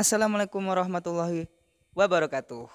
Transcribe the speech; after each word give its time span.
Assalamualaikum 0.00 0.64
warahmatullahi 0.64 1.44
wabarakatuh. 1.92 2.72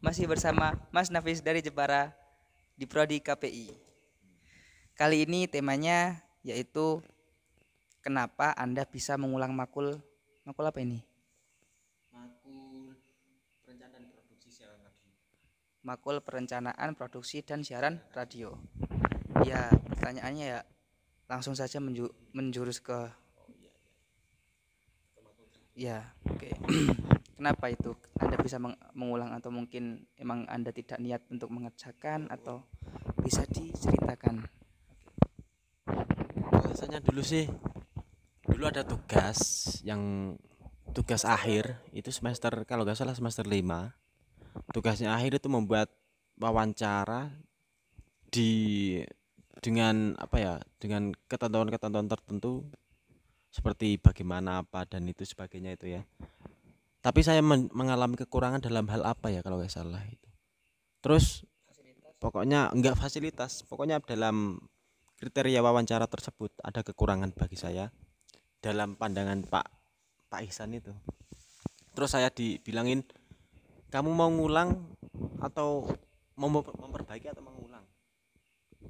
Masih 0.00 0.24
bersama 0.24 0.72
Mas 0.88 1.12
Nafis 1.12 1.44
dari 1.44 1.60
Jepara 1.60 2.16
di 2.80 2.88
Prodi 2.88 3.20
KPI. 3.20 3.76
Kali 4.96 5.28
ini 5.28 5.44
temanya 5.44 6.16
yaitu 6.40 7.04
kenapa 8.00 8.56
Anda 8.56 8.88
bisa 8.88 9.20
mengulang 9.20 9.52
makul 9.52 10.00
makul 10.48 10.64
apa 10.64 10.80
ini? 10.80 11.04
makul 12.08 12.96
perencanaan 13.68 14.08
produksi 14.08 14.48
siaran 14.48 14.80
radio 14.80 15.12
Makul 15.84 16.16
perencanaan 16.24 16.90
produksi 16.96 17.44
dan 17.44 17.60
siaran 17.60 18.00
radio. 18.16 18.56
Ya, 19.44 19.68
pertanyaannya 19.92 20.56
ya 20.56 20.60
langsung 21.28 21.52
saja 21.52 21.84
menju- 21.84 22.16
menjurus 22.32 22.80
ke 22.80 22.96
Ya, 25.78 26.10
oke. 26.26 26.50
Kenapa 27.38 27.70
itu 27.70 27.94
Anda 28.18 28.34
bisa 28.42 28.58
meng- 28.58 28.82
mengulang 28.98 29.30
atau 29.30 29.54
mungkin 29.54 30.10
emang 30.18 30.42
Anda 30.50 30.74
tidak 30.74 30.98
niat 30.98 31.22
untuk 31.30 31.54
mengerjakan 31.54 32.26
atau 32.34 32.66
bisa 33.22 33.46
diceritakan? 33.46 34.58
biasanya 36.78 37.02
dulu 37.02 37.26
sih 37.26 37.42
dulu 38.46 38.70
ada 38.70 38.86
tugas 38.86 39.38
yang 39.82 40.34
tugas 40.94 41.26
akhir 41.26 41.74
itu 41.90 42.08
semester 42.14 42.64
kalau 42.70 42.86
nggak 42.86 42.94
salah 42.94 43.18
semester 43.18 43.42
5 43.44 43.90
tugasnya 44.70 45.10
akhir 45.10 45.42
itu 45.42 45.50
membuat 45.50 45.90
wawancara 46.38 47.34
di 48.30 49.02
dengan 49.58 50.14
apa 50.22 50.36
ya 50.38 50.54
dengan 50.78 51.10
ketentuan-ketentuan 51.26 52.06
tertentu 52.06 52.62
seperti 53.48 53.96
bagaimana 53.96 54.62
apa 54.62 54.84
dan 54.84 55.08
itu 55.08 55.24
sebagainya 55.24 55.74
itu 55.76 55.98
ya. 55.98 56.02
Tapi 57.00 57.20
saya 57.24 57.40
men- 57.40 57.72
mengalami 57.72 58.18
kekurangan 58.18 58.60
dalam 58.60 58.84
hal 58.92 59.02
apa 59.06 59.32
ya 59.32 59.40
kalau 59.40 59.56
nggak 59.60 59.72
salah 59.72 60.02
itu. 60.04 60.28
Terus 61.00 61.46
pokoknya 62.18 62.74
enggak 62.74 62.98
fasilitas 62.98 63.62
pokoknya 63.64 64.02
dalam 64.02 64.58
kriteria 65.18 65.62
wawancara 65.62 66.10
tersebut 66.10 66.50
ada 66.60 66.82
kekurangan 66.82 67.30
bagi 67.30 67.54
saya 67.54 67.94
dalam 68.58 68.98
pandangan 68.98 69.46
Pak 69.46 69.66
Pak 70.28 70.40
Ihsan 70.44 70.74
itu. 70.74 70.92
Terus 71.94 72.10
saya 72.14 72.28
dibilangin 72.30 73.06
kamu 73.88 74.10
mau 74.12 74.28
ngulang 74.28 74.92
atau 75.40 75.88
mau 76.36 76.50
memper- 76.52 76.76
memperbaiki 76.76 77.32
atau 77.32 77.42
mengulang 77.42 77.82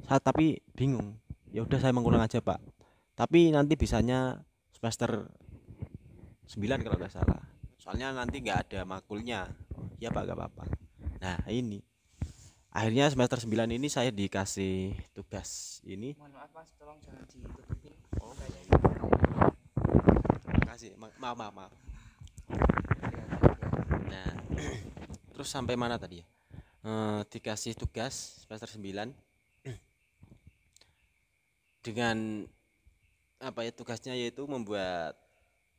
saya 0.05 0.21
tapi 0.21 0.61
bingung. 0.73 1.17
Ya 1.49 1.65
udah 1.65 1.81
saya 1.81 1.97
mengulang 1.97 2.21
aja 2.21 2.45
Pak 2.45 2.78
tapi 3.19 3.51
nanti 3.51 3.75
bisanya 3.75 4.39
semester 4.71 5.27
9 6.47 6.87
kalau 6.87 6.97
nggak 7.03 7.11
salah. 7.11 7.43
Soalnya 7.75 8.15
nanti 8.15 8.39
nggak 8.39 8.71
ada 8.71 8.81
makulnya. 8.87 9.51
Ya 9.99 10.15
Pak 10.15 10.23
gak 10.23 10.39
apa-apa. 10.39 10.65
Nah 11.19 11.43
ini. 11.51 11.83
Akhirnya 12.71 13.11
semester 13.11 13.43
9 13.43 13.75
ini 13.75 13.91
saya 13.91 14.15
dikasih 14.15 14.95
tugas 15.11 15.83
ini. 15.83 16.15
Mohon 16.15 16.39
maaf 16.39 16.51
Mas, 16.55 16.71
tolong 16.79 17.03
jangan 17.03 17.27
ditutupin. 17.27 17.99
Oh. 18.23 18.31
kayaknya. 18.39 18.79
terima 20.47 20.67
kasih 20.71 20.91
Ma- 20.95 21.19
maaf 21.19 21.37
maaf 21.43 21.55
maaf. 21.59 21.73
Nah 24.07 24.31
terus 25.35 25.49
sampai 25.51 25.75
mana 25.75 25.99
tadi 25.99 26.23
ya? 26.23 26.27
Eh, 26.87 27.21
dikasih 27.27 27.75
tugas 27.75 28.47
semester 28.47 28.71
9 28.79 29.11
dengan 31.83 32.47
apa 33.39 33.63
ya 33.63 33.71
tugasnya 33.71 34.19
yaitu 34.19 34.43
membuat 34.51 35.15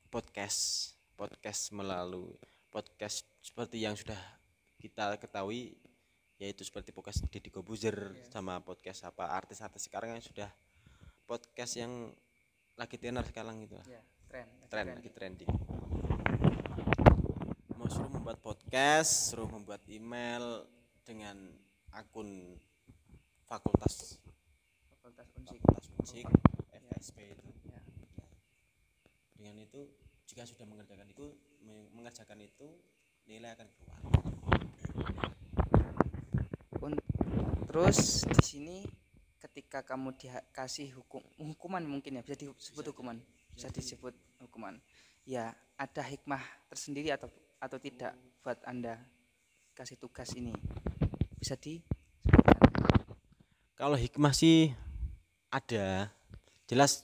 podcast 0.08 0.96
podcast 1.20 1.76
melalui 1.76 2.40
podcast 2.72 3.28
seperti 3.44 3.84
yang 3.84 4.00
sudah 4.00 4.16
kita 4.80 5.20
ketahui 5.20 5.76
yaitu 6.40 6.64
seperti 6.64 6.96
podcast 6.96 7.20
Deddy 7.28 7.52
Kobuzer 7.52 8.16
sama 8.32 8.64
podcast 8.64 9.04
apa 9.04 9.28
artis-artis 9.36 9.92
sekarang 9.92 10.16
yang 10.16 10.24
sudah 10.24 10.48
podcast 11.28 11.76
yang 11.76 12.16
lagi 12.80 12.96
tenar 12.96 13.28
sekarang 13.28 13.60
gitu 13.68 13.76
lah. 13.76 13.86
Ya, 13.92 14.02
tren. 14.32 14.48
tren 14.72 14.86
lagi 14.96 15.12
trending. 15.12 15.52
Mau 17.76 17.92
suruh 17.92 18.08
membuat 18.08 18.40
podcast 18.40 19.36
suruh 19.36 19.52
membuat 19.52 19.84
email 19.92 20.64
dengan 21.04 21.36
akun 21.92 22.56
fakultas. 23.44 24.16
Fakultas 24.88 25.28
Unsik. 25.36 25.60
fakultas 25.60 25.88
musik 26.00 26.49
FSP 27.00 27.32
itu 27.32 27.48
Ya. 27.72 27.80
dengan 29.40 29.56
itu 29.64 29.88
jika 30.28 30.44
sudah 30.44 30.68
mengerjakan 30.68 31.08
itu 31.08 31.32
me- 31.64 31.88
mengerjakan 31.96 32.44
itu 32.44 32.68
nilai 33.24 33.56
akan 33.56 33.72
keluar. 33.72 34.00
Terus 37.72 38.28
di 38.28 38.44
sini 38.44 38.78
ketika 39.40 39.80
kamu 39.88 40.12
dikasih 40.20 40.92
hukum 41.00 41.24
hukuman 41.40 41.80
mungkin 41.88 42.20
ya 42.20 42.22
bisa 42.28 42.36
disebut 42.36 42.92
hukuman? 42.92 43.16
bisa 43.56 43.72
disebut 43.72 44.12
hukuman. 44.44 44.76
Ya 45.24 45.56
ada 45.80 46.04
hikmah 46.04 46.44
tersendiri 46.68 47.16
atau 47.16 47.32
atau 47.64 47.80
tidak 47.80 48.12
buat 48.44 48.60
anda 48.68 49.00
kasih 49.72 49.96
tugas 49.96 50.36
ini? 50.36 50.52
Bisa 51.40 51.56
di 51.56 51.80
kalau 53.80 53.96
hikmah 53.96 54.36
sih 54.36 54.76
ada 55.48 56.12
jelas 56.70 57.04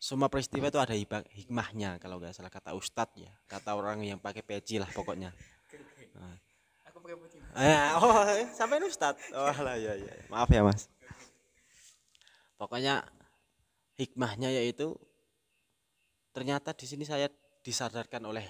semua 0.00 0.32
peristiwa 0.32 0.72
itu 0.72 0.80
ada 0.80 0.96
hikmahnya 1.36 2.00
kalau 2.00 2.16
nggak 2.16 2.32
salah 2.32 2.48
kata 2.48 2.72
ustadz 2.72 3.20
ya 3.20 3.28
kata 3.44 3.76
orang 3.76 4.00
yang 4.00 4.16
pakai 4.16 4.40
peci 4.40 4.80
lah 4.80 4.88
pokoknya 4.88 5.28
Nah, 6.16 6.36
aku 6.88 6.98
pakai 7.00 7.16
putih 7.16 7.38
Eh, 7.54 7.88
oh, 7.98 8.22
sampai 8.54 8.82
Ustad. 8.86 9.14
Oh, 9.34 9.50
lah 9.50 9.74
ya 9.78 9.94
ya. 9.98 10.14
Maaf 10.30 10.50
ya, 10.50 10.62
Mas. 10.62 10.86
Pokoknya 12.54 13.02
hikmahnya 13.98 14.52
yaitu 14.52 14.94
ternyata 16.30 16.76
di 16.76 16.86
sini 16.86 17.02
saya 17.02 17.26
disadarkan 17.64 18.22
oleh 18.28 18.46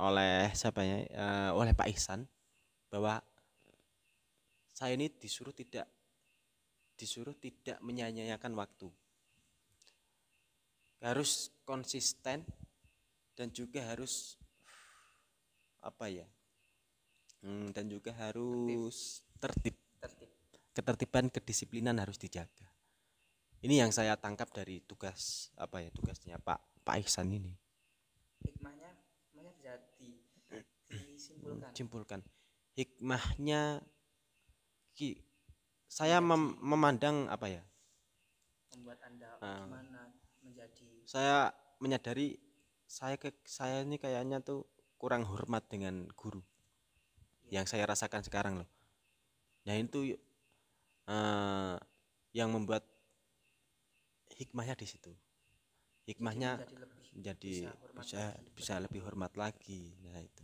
oleh 0.00 0.50
siapa 0.54 0.84
ya? 0.84 0.96
eh, 1.06 1.50
oleh 1.54 1.72
Pak 1.72 1.88
Ihsan 1.92 2.26
bahwa 2.90 3.22
saya 4.74 4.96
ini 4.96 5.08
disuruh 5.08 5.54
tidak 5.54 5.86
disuruh 6.98 7.36
tidak 7.38 7.80
menyanyiakan 7.80 8.52
waktu. 8.58 8.92
Harus 11.00 11.48
konsisten 11.64 12.44
dan 13.36 13.48
juga 13.50 13.80
harus 13.88 14.36
apa 15.80 16.12
ya? 16.12 16.28
Hmm, 17.40 17.72
dan 17.72 17.88
juga 17.88 18.12
harus 18.16 19.24
tertib. 19.40 19.76
tertib 20.00 20.28
Ketertiban, 20.70 21.26
kedisiplinan 21.32 21.98
harus 21.98 22.14
dijaga. 22.16 22.68
Ini 23.60 23.84
yang 23.84 23.92
saya 23.92 24.16
tangkap 24.16 24.48
dari 24.54 24.80
tugas 24.86 25.50
apa 25.58 25.82
ya 25.84 25.90
tugasnya 25.92 26.40
Pak 26.40 26.80
Pak 26.86 26.96
Ihsan 27.04 27.28
ini. 27.28 27.52
hikmahnya 28.40 28.88
hikmahnya 29.28 29.52
bisa 29.52 29.76
di, 30.00 30.16
disimpulkan 30.88 31.68
Simpulkan 31.76 32.20
hikmahnya 32.72 33.84
ki, 34.96 35.20
saya 35.84 36.24
mem- 36.24 36.56
memandang 36.64 37.28
apa 37.28 37.52
ya? 37.52 37.62
membuat 38.72 39.04
anda 39.04 39.36
Ah. 39.44 39.68
gimana 39.68 40.02
menjadi 40.40 40.89
Saya 41.10 41.50
menyadari 41.82 42.38
saya 42.86 43.18
ke 43.18 43.34
saya 43.42 43.82
ini 43.82 43.98
kayaknya 43.98 44.38
tuh 44.38 44.62
kurang 44.94 45.26
hormat 45.26 45.66
dengan 45.66 46.06
guru. 46.14 46.38
Yang 47.50 47.74
saya 47.74 47.90
rasakan 47.90 48.22
sekarang 48.22 48.62
loh. 48.62 48.70
Nah, 49.66 49.74
itu 49.74 50.14
eh, 51.10 51.74
yang 52.30 52.54
membuat 52.54 52.86
hikmahnya 54.38 54.78
di 54.78 54.86
situ. 54.86 55.10
Hikmahnya 56.06 56.62
lebih 56.62 56.78
jadi 57.18 57.54
bisa 57.66 57.74
bisa 57.98 58.22
lagi. 58.30 58.50
bisa 58.54 58.74
lebih 58.78 59.00
hormat 59.02 59.34
lagi. 59.34 59.98
Nah, 60.06 60.22
itu. 60.22 60.42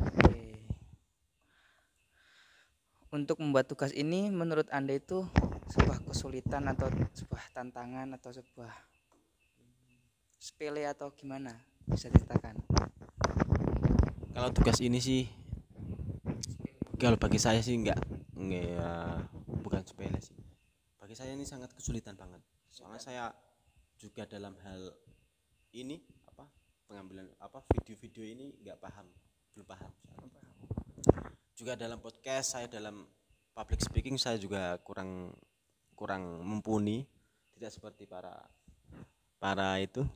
Oke. 0.00 0.40
Untuk 3.12 3.36
membuat 3.36 3.68
tugas 3.68 3.92
ini 3.92 4.32
menurut 4.32 4.72
Anda 4.72 4.96
itu 4.96 5.28
sebuah 5.68 6.00
kesulitan 6.08 6.64
atau 6.72 6.88
sebuah 7.12 7.44
tantangan 7.52 8.08
atau 8.16 8.32
sebuah 8.32 8.72
sepele 10.40 10.88
atau 10.88 11.12
gimana? 11.12 11.52
Bisa 11.84 12.08
ceritakan. 12.08 12.56
Kalau 14.32 14.50
tugas 14.54 14.80
ini 14.80 14.96
sih 15.02 15.28
kalau 16.98 17.14
bagi 17.14 17.38
saya 17.38 17.62
sih 17.62 17.78
enggak 17.78 18.00
enggak 18.34 18.64
ya, 18.74 18.90
bukan 19.46 19.82
sepele 19.84 20.18
sih. 20.18 20.34
Bagi 20.98 21.14
saya 21.14 21.36
ini 21.36 21.44
sangat 21.44 21.70
kesulitan 21.76 22.16
banget. 22.18 22.42
Soalnya 22.72 23.02
saya 23.02 23.24
juga 24.00 24.24
dalam 24.24 24.56
hal 24.64 24.94
ini 25.76 26.00
apa 26.26 26.48
pengambilan 26.88 27.28
apa 27.38 27.60
video-video 27.76 28.24
ini 28.24 28.56
enggak 28.64 28.80
paham, 28.80 29.06
belum 29.52 29.66
paham. 29.68 29.90
Juga 31.58 31.74
dalam 31.74 31.98
podcast 32.00 32.56
saya 32.56 32.70
dalam 32.70 33.04
public 33.58 33.82
speaking 33.82 34.14
saya 34.14 34.38
juga 34.38 34.78
kurang 34.86 35.34
kurang 35.98 36.46
mumpuni, 36.46 37.02
tidak 37.58 37.74
seperti 37.74 38.06
para 38.06 38.38
para 39.42 39.82
itu 39.82 40.06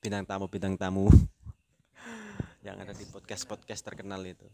bintang 0.00 0.24
tamu 0.24 0.48
bintang 0.48 0.80
tamu 0.80 1.12
yang 2.66 2.80
ada 2.80 2.96
di 2.96 3.04
podcast 3.04 3.44
podcast 3.44 3.84
terkenal 3.84 4.24
itu. 4.24 4.48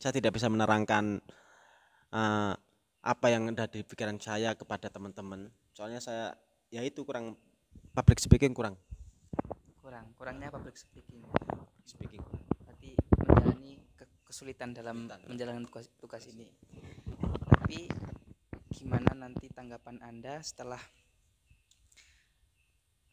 Saya 0.00 0.16
tidak 0.16 0.40
bisa 0.40 0.48
menerangkan 0.48 1.20
eh, 2.08 2.54
apa 3.04 3.26
yang 3.28 3.52
ada 3.52 3.68
di 3.68 3.84
pikiran 3.84 4.16
saya 4.16 4.56
kepada 4.56 4.88
teman-teman. 4.88 5.52
Soalnya 5.76 6.00
saya 6.00 6.32
ya 6.72 6.80
itu 6.80 7.04
kurang 7.04 7.36
public 7.92 8.16
speaking 8.16 8.56
kurang. 8.56 8.80
Kurang 9.84 10.16
kurangnya 10.16 10.48
public 10.48 10.80
speaking. 10.80 11.20
Public 11.28 11.84
speaking 11.84 12.24
berarti 12.64 12.96
menjalani 13.20 13.72
ke- 14.00 14.08
kesulitan 14.24 14.72
dalam 14.72 15.04
Kesulitan. 15.04 15.28
menjalankan 15.28 15.64
tugas, 15.68 15.86
tugas 16.00 16.24
ini. 16.32 16.48
Tapi 17.52 17.92
gimana 18.74 19.14
nanti 19.14 19.46
tanggapan 19.54 20.02
anda 20.02 20.42
setelah 20.42 20.82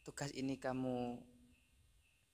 tugas 0.02 0.34
ini 0.34 0.58
kamu 0.58 1.22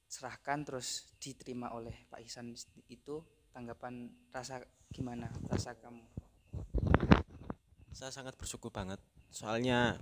serahkan 0.08 0.64
terus 0.64 1.12
diterima 1.20 1.76
oleh 1.76 1.92
Pak 2.08 2.25
Ihsan 2.25 2.56
itu 2.88 3.20
tanggapan 3.52 4.08
rasa 4.32 4.64
gimana 4.88 5.28
rasa 5.52 5.76
kamu? 5.76 6.00
Saya 7.92 8.08
sangat 8.08 8.32
bersyukur 8.40 8.72
banget. 8.72 8.96
Soalnya 9.28 10.00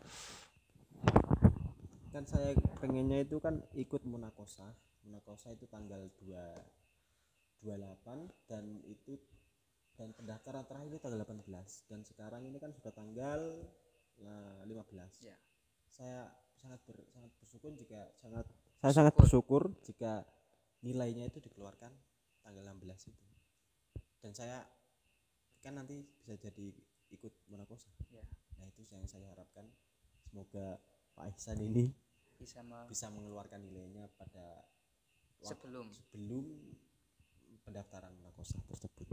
kan 2.15 2.23
saya 2.23 2.55
pengennya 2.79 3.27
itu 3.27 3.43
kan 3.43 3.59
ikut 3.75 4.07
munakosa. 4.07 4.71
Munakosa 5.03 5.51
itu 5.51 5.67
tanggal 5.67 6.07
2 6.23 7.67
28 7.67 8.47
dan 8.47 8.65
itu 8.87 9.19
dan 9.97 10.13
pendaftaran 10.13 10.65
terakhir 10.65 10.89
itu 10.89 11.01
tanggal 11.01 11.21
18 11.25 11.43
dan 11.89 12.01
sekarang 12.05 12.43
ini 12.45 12.61
kan 12.61 12.71
sudah 12.71 12.93
tanggal 12.93 13.41
eh, 14.19 14.61
15 14.63 15.25
Ya. 15.25 15.37
saya 15.89 16.29
sangat 16.57 16.81
ber, 16.85 17.01
sangat 17.09 17.31
bersyukur 17.41 17.73
jika 17.73 18.13
sangat 18.15 18.45
saya 18.77 18.93
sangat 18.93 19.15
bersyukur 19.17 19.73
jika 19.83 20.25
nilainya 20.81 21.25
itu 21.25 21.41
dikeluarkan 21.41 21.89
tanggal 22.41 22.63
16 22.63 23.11
itu. 23.11 23.25
Dan 24.21 24.33
saya 24.33 24.63
kan 25.59 25.75
nanti 25.75 26.05
bisa 26.21 26.37
jadi 26.37 26.71
ikut 27.11 27.33
munakosa. 27.49 27.89
Ya. 28.13 28.23
Nah 28.61 28.67
itu 28.69 28.85
yang 28.93 29.03
saya 29.09 29.27
harapkan. 29.33 29.67
Semoga 30.29 30.79
Pak 31.17 31.33
Ihsan 31.35 31.59
ini 31.59 31.91
bisa 32.37 32.61
me- 32.61 32.87
bisa 32.87 33.09
mengeluarkan 33.09 33.65
nilainya 33.65 34.07
pada 34.15 34.63
sebelum. 35.41 35.89
sebelum 35.91 36.45
pendaftaran 37.65 38.15
Makosa 38.23 38.61
tersebut. 38.69 39.09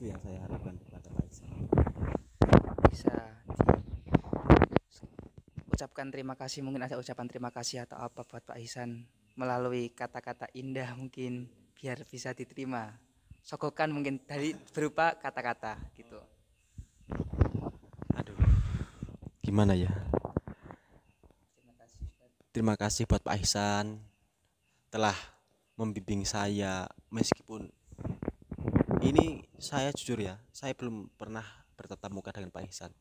Itu 0.00 0.08
yang 0.08 0.20
saya 0.24 0.40
harapkan 0.48 0.80
kepada 0.80 1.12
Pak 1.12 1.28
Ihsan. 1.28 1.52
bisa 2.88 3.12
di- 3.52 3.84
ucapkan 5.76 6.08
terima 6.08 6.40
kasih 6.40 6.64
mungkin 6.64 6.88
ada 6.88 6.96
ucapan 6.96 7.28
terima 7.28 7.52
kasih 7.52 7.84
atau 7.84 8.00
apa 8.00 8.24
buat 8.24 8.40
Pak 8.40 8.56
Ihsan 8.64 9.04
melalui 9.36 9.92
kata-kata 9.92 10.48
indah 10.56 10.96
mungkin 10.96 11.52
biar 11.76 12.00
bisa 12.08 12.32
diterima 12.32 12.96
sokokan 13.44 13.92
mungkin 13.92 14.24
dari 14.24 14.56
berupa 14.72 15.20
kata-kata 15.20 15.76
gitu 15.92 16.16
Aduh, 18.16 18.40
gimana 19.44 19.76
ya? 19.76 19.92
terima 21.60 21.76
kasih. 21.76 22.00
Terima 22.56 22.74
kasih 22.80 23.04
buat 23.04 23.20
Pak 23.20 23.36
Ihsan 23.44 24.00
telah 24.88 25.16
membimbing 25.76 26.24
saya 26.24 26.88
meskipun 27.12 27.68
ini 29.00 29.44
saya 29.56 29.90
jujur 29.96 30.20
ya, 30.20 30.36
saya 30.52 30.76
belum 30.76 31.12
pernah 31.16 31.44
bertatap 31.76 32.12
muka 32.12 32.30
dengan 32.32 32.52
Pak 32.52 32.64
Ihsan. 32.68 32.92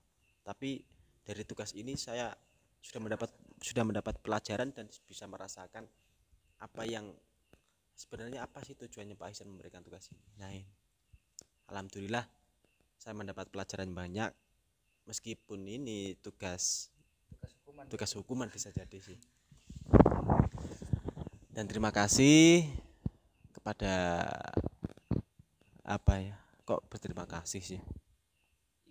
Tapi 0.43 0.81
dari 1.23 1.43
tugas 1.43 1.75
ini 1.75 1.99
saya 1.99 2.31
sudah 2.79 3.03
mendapat 3.03 3.29
sudah 3.59 3.83
mendapat 3.83 4.15
pelajaran 4.23 4.71
dan 4.71 4.87
bisa 5.05 5.27
merasakan 5.27 5.83
apa 6.63 6.83
yang 6.87 7.11
sebenarnya 7.99 8.47
apa 8.47 8.63
sih 8.63 8.75
tujuannya 8.79 9.19
Pak 9.19 9.35
Ihsan 9.35 9.51
memberikan 9.51 9.83
tugas 9.83 10.07
ini. 10.11 10.23
Nah, 10.39 10.51
ini. 10.55 10.67
alhamdulillah 11.69 12.25
saya 12.99 13.13
mendapat 13.15 13.47
pelajaran 13.53 13.93
banyak 13.95 14.33
meskipun 15.07 15.63
ini 15.63 16.19
tugas 16.19 16.91
tugas 17.31 17.51
hukuman 17.61 17.85
tugas 17.87 18.11
hukuman 18.17 18.47
bisa 18.51 18.73
jadi 18.75 18.97
sih 18.99 19.15
dan 21.55 21.69
terima 21.69 21.95
kasih 21.95 22.67
kepada 23.55 24.27
apa 25.89 26.21
ya? 26.21 26.37
Kok 26.69 26.85
berterima 26.85 27.25
kasih 27.25 27.65
sih? 27.65 27.81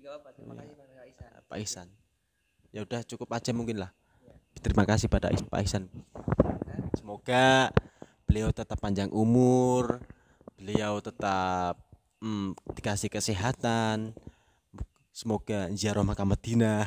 Apa 0.09 0.35
terima 0.35 0.57
kasih 0.59 0.75
pada 0.75 0.93
Pak 1.47 1.59
Ihsan. 1.63 1.87
Pak 1.87 2.75
ya 2.75 2.81
udah 2.83 3.01
cukup 3.07 3.29
aja 3.31 3.51
mungkin 3.55 3.79
lah. 3.79 3.95
Terima 4.59 4.83
kasih 4.83 5.07
pada 5.07 5.31
Is- 5.31 5.47
Pak 5.47 5.63
Ihsan. 5.63 5.87
Semoga 6.99 7.71
beliau 8.27 8.51
tetap 8.51 8.83
panjang 8.83 9.09
umur 9.15 10.03
beliau 10.59 10.99
tetap 10.99 11.79
mm, 12.19 12.59
dikasih 12.75 13.09
kesehatan. 13.09 14.11
Semoga 15.15 15.71
ziarah 15.75 16.03
makam 16.03 16.31
Madinah 16.31 16.87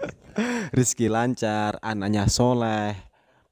rezeki 0.76 1.08
lancar 1.08 1.80
anaknya 1.80 2.28
soleh 2.28 2.96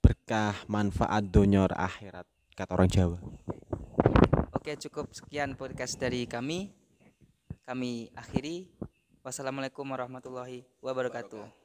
berkah 0.04 0.52
manfaat 0.68 1.24
dunia 1.24 1.64
akhirat 1.72 2.28
kata 2.52 2.76
orang 2.76 2.90
Jawa 2.92 3.18
Oke 4.64 4.80
cukup 4.80 5.12
sekian 5.12 5.60
podcast 5.60 6.00
dari 6.00 6.24
kami. 6.24 6.72
Kami 7.68 8.08
akhiri. 8.16 8.72
Wassalamualaikum 9.20 9.84
warahmatullahi 9.84 10.64
wabarakatuh 10.80 11.63